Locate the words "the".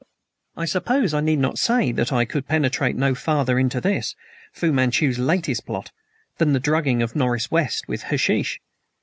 6.53-6.59